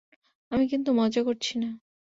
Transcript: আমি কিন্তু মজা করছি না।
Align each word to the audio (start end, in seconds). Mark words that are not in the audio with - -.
আমি 0.51 0.65
কিন্তু 0.67 0.89
মজা 0.93 1.21
করছি 1.23 1.53
না। 1.57 1.69